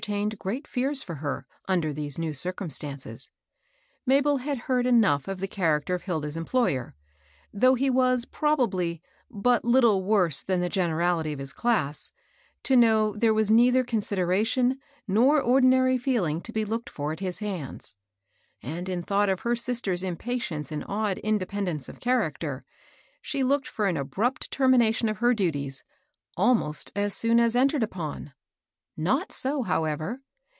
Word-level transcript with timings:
66 0.03 0.17
tained 0.35 0.39
great 0.39 0.67
fears 0.67 1.03
for 1.03 1.13
her, 1.17 1.45
under 1.67 1.93
these 1.93 2.17
new 2.17 2.31
circnm 2.31 2.69
stances^ 2.71 3.29
Mahel 4.03 4.37
had 4.37 4.57
heard 4.57 4.87
enough 4.87 5.27
of 5.27 5.39
the 5.39 5.47
charac 5.47 5.85
ter 5.85 5.93
of 5.93 6.01
Hilda's 6.01 6.35
employer,— 6.35 6.95
though 7.61 7.75
he 7.75 7.87
was, 7.91 8.25
proba 8.25 8.67
bly, 8.67 8.99
but 9.29 9.63
little 9.63 10.03
worse 10.03 10.41
than 10.41 10.59
the 10.59 10.69
generality 10.69 11.33
of 11.33 11.37
his 11.37 11.53
class,— 11.53 12.11
to 12.63 12.75
know 12.75 13.15
there 13.15 13.31
was 13.31 13.51
neither 13.51 13.83
consideration 13.83 14.79
nor 15.07 15.39
or 15.39 15.61
dinary 15.61 16.01
feeling 16.01 16.41
to 16.41 16.51
be 16.51 16.65
looked 16.65 16.89
for 16.89 17.11
at 17.11 17.19
his 17.19 17.37
hands; 17.37 17.95
and, 18.63 18.89
in 18.89 19.03
thought 19.03 19.29
of 19.29 19.41
her 19.41 19.55
sister's 19.55 20.01
impatience 20.01 20.71
and 20.71 20.83
odd 20.87 21.19
inde 21.19 21.41
pendence 21.47 21.87
of 21.87 21.99
character, 21.99 22.65
she 23.21 23.43
looked 23.43 23.67
for 23.67 23.85
an 23.85 23.97
abrupt 23.97 24.49
termination 24.49 25.07
of 25.09 25.19
her 25.19 25.35
duties, 25.35 25.83
almost 26.35 26.91
as 26.95 27.13
soon 27.15 27.39
as 27.39 27.55
entered 27.55 27.83
upon. 27.83 28.33
Not 28.97 29.31
so, 29.31 29.63
however. 29.63 30.19